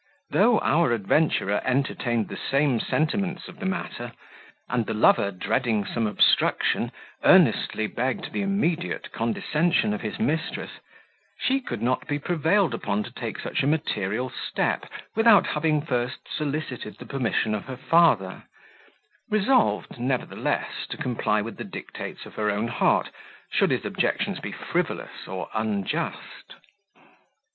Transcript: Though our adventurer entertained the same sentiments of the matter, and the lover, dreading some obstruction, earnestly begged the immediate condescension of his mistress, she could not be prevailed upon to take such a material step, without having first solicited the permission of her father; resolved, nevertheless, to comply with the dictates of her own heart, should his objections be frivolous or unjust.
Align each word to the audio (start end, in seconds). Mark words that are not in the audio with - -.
Though 0.31 0.57
our 0.61 0.93
adventurer 0.93 1.61
entertained 1.63 2.27
the 2.29 2.39
same 2.49 2.79
sentiments 2.79 3.47
of 3.47 3.59
the 3.59 3.67
matter, 3.67 4.13
and 4.67 4.87
the 4.87 4.95
lover, 4.95 5.29
dreading 5.29 5.85
some 5.85 6.07
obstruction, 6.07 6.91
earnestly 7.23 7.85
begged 7.85 8.31
the 8.31 8.41
immediate 8.41 9.11
condescension 9.11 9.93
of 9.93 10.01
his 10.01 10.17
mistress, 10.17 10.71
she 11.39 11.61
could 11.61 11.83
not 11.83 12.07
be 12.07 12.17
prevailed 12.17 12.73
upon 12.73 13.03
to 13.03 13.11
take 13.13 13.37
such 13.39 13.61
a 13.61 13.67
material 13.67 14.31
step, 14.31 14.87
without 15.15 15.45
having 15.45 15.83
first 15.83 16.21
solicited 16.35 16.97
the 16.97 17.05
permission 17.05 17.53
of 17.53 17.65
her 17.65 17.77
father; 17.77 18.45
resolved, 19.29 19.99
nevertheless, 19.99 20.87
to 20.89 20.97
comply 20.97 21.43
with 21.43 21.57
the 21.57 21.63
dictates 21.63 22.25
of 22.25 22.33
her 22.33 22.49
own 22.49 22.69
heart, 22.69 23.11
should 23.51 23.69
his 23.69 23.85
objections 23.85 24.39
be 24.39 24.51
frivolous 24.51 25.27
or 25.27 25.47
unjust. 25.53 26.55